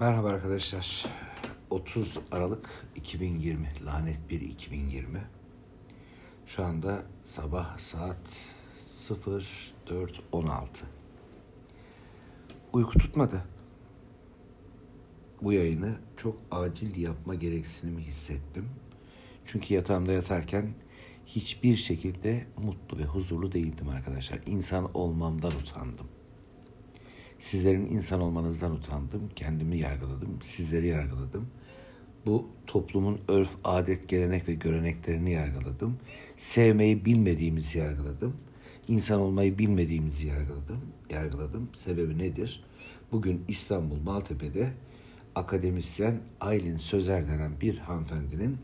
[0.00, 1.06] Merhaba arkadaşlar.
[1.70, 5.22] 30 Aralık 2020, lanet bir 2020.
[6.46, 8.16] Şu anda sabah saat
[9.08, 10.66] 04.16.
[12.72, 13.44] Uyku tutmadı.
[15.42, 18.68] Bu yayını çok acil yapma gereksinimi hissettim.
[19.44, 20.74] Çünkü yatağımda yatarken
[21.26, 24.40] hiçbir şekilde mutlu ve huzurlu değildim arkadaşlar.
[24.46, 26.19] İnsan olmamdan utandım.
[27.40, 29.30] Sizlerin insan olmanızdan utandım.
[29.36, 30.38] Kendimi yargıladım.
[30.42, 31.46] Sizleri yargıladım.
[32.26, 35.96] Bu toplumun örf, adet, gelenek ve göreneklerini yargıladım.
[36.36, 38.36] Sevmeyi bilmediğimizi yargıladım.
[38.88, 40.80] İnsan olmayı bilmediğimizi yargıladım.
[41.10, 41.68] Yargıladım.
[41.84, 42.64] Sebebi nedir?
[43.12, 44.72] Bugün İstanbul Maltepe'de
[45.34, 48.58] akademisyen Aylin Sözer denen bir hanımefendinin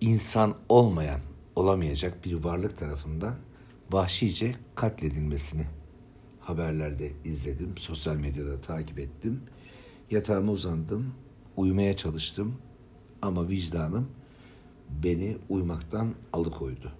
[0.00, 1.20] insan olmayan,
[1.56, 3.34] olamayacak bir varlık tarafından
[3.92, 5.64] vahşice katledilmesini
[6.48, 9.40] haberlerde izledim, sosyal medyada takip ettim.
[10.10, 11.14] Yatağıma uzandım,
[11.56, 12.54] uyumaya çalıştım
[13.22, 14.08] ama vicdanım
[15.02, 16.92] beni uyumaktan alıkoydu.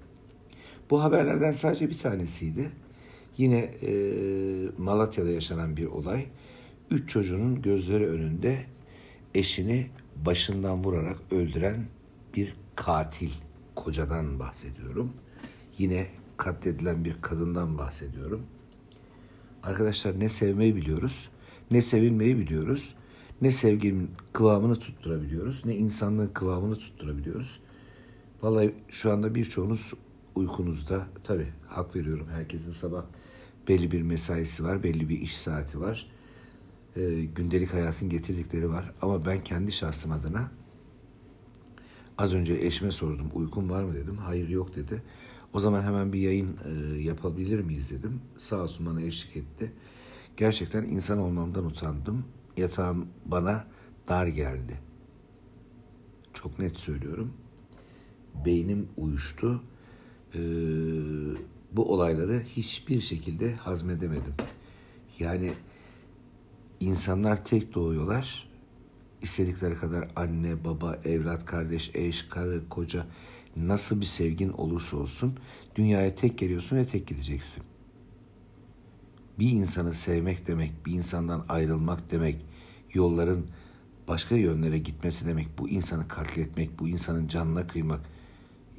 [0.90, 2.70] Bu haberlerden sadece bir tanesiydi.
[3.36, 3.92] Yine e,
[4.78, 6.26] Malatya'da yaşanan bir olay.
[6.90, 8.58] Üç çocuğunun gözleri önünde
[9.34, 9.86] eşini
[10.26, 11.86] başından vurarak öldüren
[12.34, 13.30] bir katil
[13.74, 15.12] kocadan bahsediyorum.
[15.78, 18.42] Yine katledilen bir kadından bahsediyorum.
[19.62, 21.28] Arkadaşlar ne sevmeyi biliyoruz,
[21.70, 22.94] ne sevilmeyi biliyoruz,
[23.42, 27.60] ne sevginin kıvamını tutturabiliyoruz, ne insanlığın kıvamını tutturabiliyoruz.
[28.42, 29.92] Vallahi şu anda birçoğunuz
[30.34, 31.06] uykunuzda.
[31.24, 32.26] Tabii hak veriyorum.
[32.32, 33.04] Herkesin sabah
[33.68, 36.06] belli bir mesaisi var, belli bir iş saati var.
[36.96, 38.92] E, gündelik hayatın getirdikleri var.
[39.02, 40.50] Ama ben kendi şahsım adına
[42.18, 44.16] az önce eşime sordum uykum var mı dedim.
[44.16, 45.02] Hayır yok dedi.
[45.52, 48.20] O zaman hemen bir yayın e, yapabilir miyiz dedim.
[48.38, 49.72] Sağ olsun bana eşlik etti.
[50.36, 52.24] Gerçekten insan olmamdan utandım.
[52.56, 53.64] Yatağım bana
[54.08, 54.80] dar geldi.
[56.34, 57.32] Çok net söylüyorum.
[58.44, 59.62] Beynim uyuştu.
[60.34, 60.38] Ee,
[61.72, 64.34] bu olayları hiçbir şekilde hazmedemedim.
[65.18, 65.52] Yani
[66.80, 68.47] insanlar tek doğuyorlar.
[69.22, 73.06] İstedikleri kadar anne, baba, evlat, kardeş, eş, karı, koca
[73.56, 75.38] nasıl bir sevgin olursa olsun
[75.76, 77.64] dünyaya tek geliyorsun ve tek gideceksin.
[79.38, 82.46] Bir insanı sevmek demek, bir insandan ayrılmak demek,
[82.94, 83.46] yolların
[84.08, 88.00] başka yönlere gitmesi demek, bu insanı katletmek, bu insanın canına kıymak.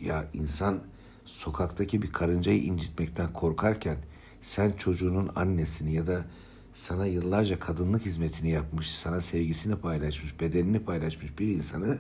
[0.02, 0.80] Ya insan
[1.26, 3.98] sokaktaki bir karıncayı incitmekten korkarken
[4.42, 6.26] sen çocuğunun annesini ya da
[6.74, 12.00] sana yıllarca kadınlık hizmetini yapmış, sana sevgisini paylaşmış, bedenini paylaşmış bir insanı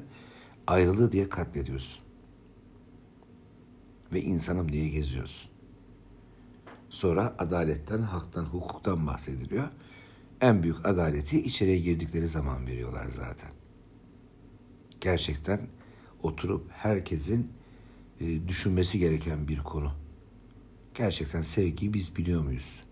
[0.68, 2.04] ayrılığı diye katlediyorsun
[4.14, 5.50] ve insanım diye geziyorsun.
[6.90, 9.68] Sonra adaletten, haktan, hukuktan bahsediliyor.
[10.42, 13.52] En büyük adaleti içeriye girdikleri zaman veriyorlar zaten.
[15.02, 15.68] Gerçekten
[16.24, 17.52] oturup herkesin
[18.20, 19.92] e, düşünmesi gereken bir konu.
[20.94, 22.84] Gerçekten sevgiyi biz biliyor muyuz?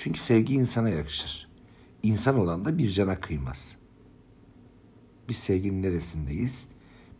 [0.00, 1.48] Çünkü sevgi insana yakışır.
[2.02, 3.76] İnsan olan da bir cana kıymaz.
[5.28, 6.68] Biz sevginin neresindeyiz?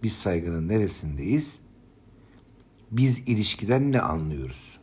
[0.03, 1.61] Biz saygının neresindeyiz?
[2.91, 4.81] biz ilişkiden ne anlıyoruz?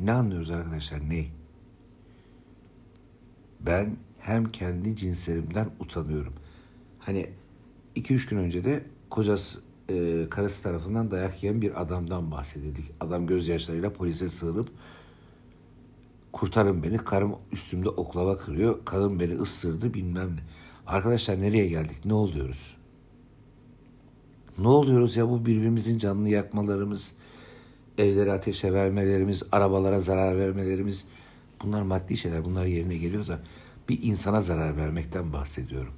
[0.00, 1.10] Ne anlıyoruz arkadaşlar?
[1.10, 1.24] Ne?
[3.60, 6.32] Ben hem kendi cinslerimden utanıyorum.
[6.98, 7.30] Hani
[7.94, 9.58] iki üç gün önce de kocası,
[9.88, 12.84] e, karısı tarafından dayak yiyen bir adamdan bahsedildik.
[13.00, 14.70] Adam gözyaşlarıyla polise sığınıp
[16.34, 20.40] kurtarın beni, karım üstümde oklava kırıyor, kadın beni ısırdı bilmem ne.
[20.86, 22.76] Arkadaşlar nereye geldik, ne oluyoruz?
[24.58, 27.12] Ne oluyoruz ya bu birbirimizin canını yakmalarımız,
[27.98, 31.04] evlere ateşe vermelerimiz, arabalara zarar vermelerimiz
[31.62, 32.44] bunlar maddi şeyler.
[32.44, 33.40] Bunlar yerine geliyor da
[33.88, 35.94] bir insana zarar vermekten bahsediyorum.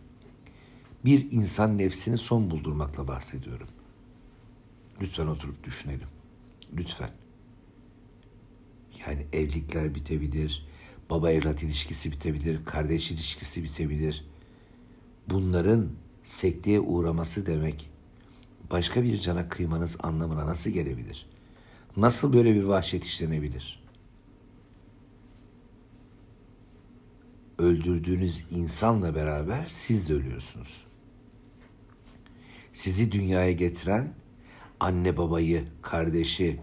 [1.04, 3.68] Bir insan nefsini son buldurmakla bahsediyorum.
[5.00, 6.08] Lütfen oturup düşünelim.
[6.76, 7.10] Lütfen.
[9.00, 10.66] Yani evlilikler bitebilir,
[11.10, 14.24] baba evlat ilişkisi bitebilir, kardeş ilişkisi bitebilir.
[15.28, 15.88] Bunların
[16.24, 17.90] sekteye uğraması demek
[18.70, 21.26] başka bir cana kıymanız anlamına nasıl gelebilir?
[21.96, 23.82] Nasıl böyle bir vahşet işlenebilir?
[27.58, 30.84] Öldürdüğünüz insanla beraber siz de ölüyorsunuz.
[32.72, 34.14] Sizi dünyaya getiren
[34.80, 36.60] anne babayı, kardeşi,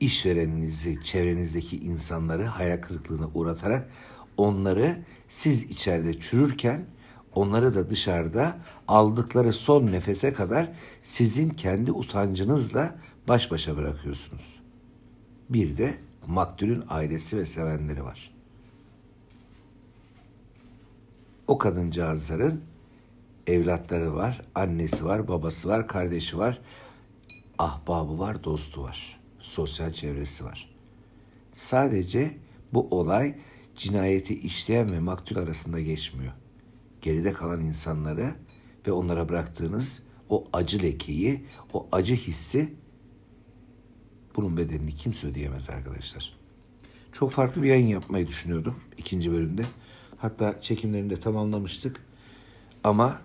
[0.00, 3.90] işvereninizi, çevrenizdeki insanları hayal kırıklığına uğratarak
[4.36, 6.86] onları siz içeride çürürken
[7.34, 8.58] onları da dışarıda
[8.88, 10.72] aldıkları son nefese kadar
[11.02, 12.98] sizin kendi utancınızla
[13.28, 14.60] baş başa bırakıyorsunuz.
[15.50, 15.94] Bir de
[16.26, 18.38] maktulün ailesi ve sevenleri var.
[21.48, 22.60] o kadıncağızların
[23.46, 26.60] evlatları var, annesi var, babası var, kardeşi var,
[27.58, 30.74] ahbabı var, dostu var, sosyal çevresi var.
[31.52, 32.38] Sadece
[32.72, 33.34] bu olay
[33.76, 36.32] cinayeti işleyen ve maktul arasında geçmiyor.
[37.02, 38.34] Geride kalan insanları
[38.86, 42.74] ve onlara bıraktığınız o acı lekeyi, o acı hissi
[44.36, 46.38] bunun bedelini kimse ödeyemez arkadaşlar.
[47.12, 49.62] Çok farklı bir yayın yapmayı düşünüyordum ikinci bölümde.
[50.16, 52.00] Hatta çekimlerini de tamamlamıştık.
[52.84, 53.20] Ama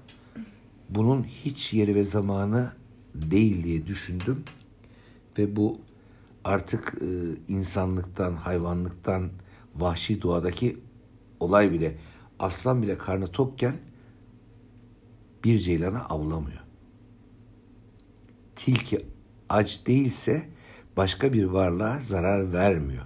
[0.89, 2.73] bunun hiç yeri ve zamanı
[3.15, 4.43] değil diye düşündüm.
[5.37, 5.81] Ve bu
[6.43, 7.05] artık e,
[7.47, 9.29] insanlıktan, hayvanlıktan,
[9.75, 10.79] vahşi doğadaki
[11.39, 11.97] olay bile,
[12.39, 13.75] aslan bile karnı tokken
[15.43, 16.59] bir ceylanı avlamıyor.
[18.55, 18.97] Tilki
[19.49, 20.49] aç değilse
[20.97, 23.05] başka bir varlığa zarar vermiyor.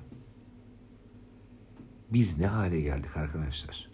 [2.13, 3.91] Biz ne hale geldik arkadaşlar?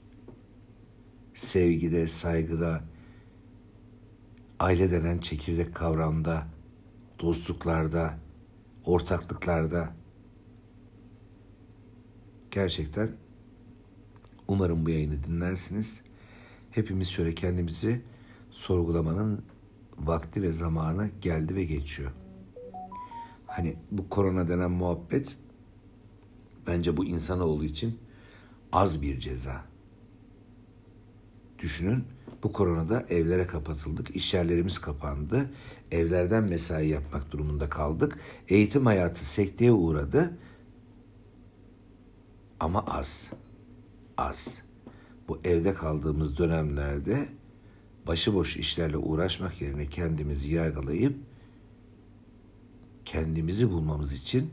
[1.33, 2.83] Sevgide, saygıda,
[4.59, 6.47] aile denen çekirdek kavramda,
[7.19, 8.22] dostluklarda,
[8.85, 9.93] ortaklıklarda
[12.51, 13.11] gerçekten
[14.47, 16.01] umarım bu yayını dinlersiniz.
[16.71, 18.01] Hepimiz şöyle kendimizi
[18.51, 19.45] sorgulamanın
[19.97, 22.11] vakti ve zamanı geldi ve geçiyor.
[23.47, 25.37] Hani bu korona denen muhabbet
[26.67, 27.99] bence bu insanoğlu için
[28.71, 29.72] az bir ceza.
[31.63, 32.03] Düşünün
[32.43, 35.49] bu koronada evlere kapatıldık, iş yerlerimiz kapandı,
[35.91, 38.19] evlerden mesai yapmak durumunda kaldık.
[38.47, 40.37] Eğitim hayatı sekteye uğradı
[42.59, 43.29] ama az,
[44.17, 44.57] az.
[45.27, 47.27] Bu evde kaldığımız dönemlerde
[48.07, 51.17] başıboş işlerle uğraşmak yerine kendimizi yargılayıp
[53.05, 54.49] kendimizi bulmamız için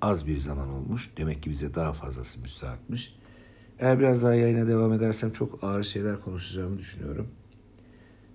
[0.00, 1.10] az bir zaman olmuş.
[1.16, 3.14] Demek ki bize daha fazlası müstahakmış.
[3.78, 7.28] Eğer biraz daha yayına devam edersem çok ağır şeyler konuşacağımı düşünüyorum.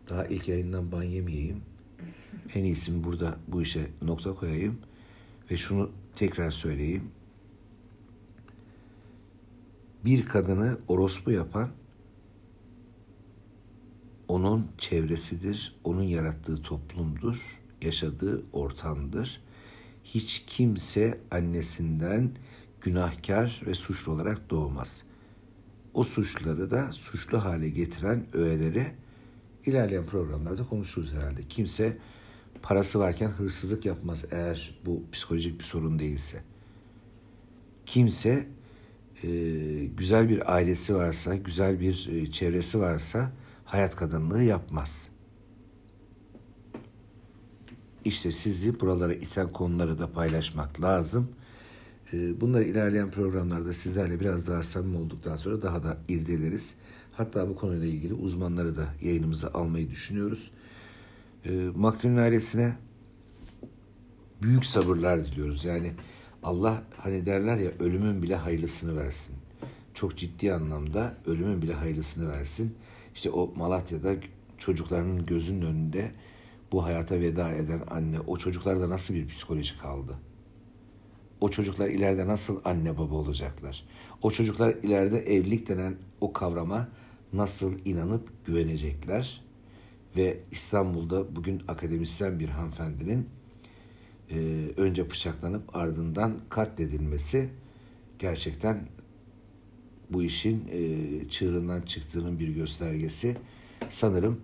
[0.10, 1.62] Daha ilk yayından ban yemeyeyim.
[2.56, 4.78] En iyisi burada bu işe nokta koyayım.
[5.52, 7.04] Ve şunu tekrar söyleyeyim.
[10.06, 11.70] Bir kadını orospu yapan
[14.28, 19.42] onun çevresidir, onun yarattığı toplumdur, yaşadığı ortamdır.
[20.04, 22.32] Hiç kimse annesinden
[22.82, 25.04] günahkar ve suçlu olarak doğmaz.
[25.94, 28.86] O suçları da suçlu hale getiren öğeleri
[29.66, 31.42] ilerleyen programlarda konuşuruz herhalde.
[31.50, 31.98] Kimse
[32.62, 36.44] parası varken hırsızlık yapmaz eğer bu psikolojik bir sorun değilse.
[37.86, 38.48] Kimse
[39.24, 39.30] e,
[39.98, 43.32] güzel bir ailesi varsa, güzel bir e, çevresi varsa
[43.66, 45.08] hayat kadınlığı yapmaz.
[48.06, 51.30] İşte sizi buralara iten konuları da paylaşmak lazım.
[52.14, 56.76] Ee, bunları ilerleyen programlarda sizlerle biraz daha samimi olduktan sonra daha da irdeleriz.
[57.12, 60.52] Hatta bu konuyla ilgili uzmanları da yayınımıza almayı düşünüyoruz.
[61.46, 62.76] Ee, Maktul'ün ailesine
[64.42, 65.66] büyük sabırlar diliyoruz.
[65.66, 65.92] Yani
[66.44, 69.36] Allah hani derler ya ölümün bile hayırlısını versin.
[69.94, 72.76] Çok ciddi anlamda ölümün bile hayırlısını versin.
[73.16, 74.16] İşte o Malatya'da
[74.58, 76.12] çocuklarının gözünün önünde
[76.72, 80.16] bu hayata veda eden anne o çocuklarda nasıl bir psikoloji kaldı?
[81.42, 83.84] O çocuklar ileride nasıl anne baba olacaklar?
[84.22, 86.88] O çocuklar ileride evlilik denen o kavrama
[87.34, 89.42] nasıl inanıp güvenecekler?
[90.16, 93.30] Ve İstanbul'da bugün akademisyen bir hanımefendinin
[94.32, 94.38] e,
[94.78, 97.50] önce bıçaklanıp ardından katledilmesi
[98.20, 98.88] gerçekten
[100.10, 103.38] bu işin e, çığırından çıktığının bir göstergesi.
[103.90, 104.42] Sanırım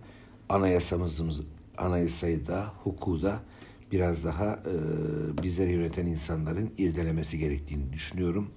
[0.49, 1.45] anayasamızın
[1.77, 3.41] anayasayı da hukuku da
[3.91, 4.73] biraz daha e,
[5.43, 8.51] bizleri yöneten insanların irdelemesi gerektiğini düşünüyorum.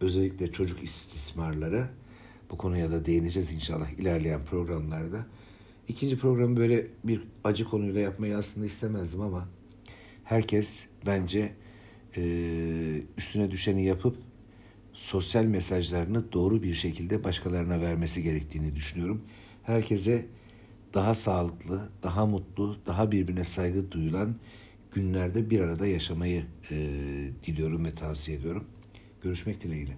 [0.00, 1.88] Özellikle çocuk istismarları
[2.50, 5.26] bu konuya da değineceğiz inşallah ilerleyen programlarda.
[5.88, 9.48] İkinci programı böyle bir acı konuyla yapmayı aslında istemezdim ama
[10.24, 11.52] herkes bence
[12.16, 12.22] e,
[13.18, 14.16] üstüne düşeni yapıp
[14.92, 19.22] sosyal mesajlarını doğru bir şekilde başkalarına vermesi gerektiğini düşünüyorum.
[19.62, 20.26] Herkese
[20.94, 24.36] daha sağlıklı, daha mutlu, daha birbirine saygı duyulan
[24.92, 26.76] günlerde bir arada yaşamayı e,
[27.46, 28.64] diliyorum ve tavsiye ediyorum.
[29.22, 29.96] Görüşmek dileğiyle.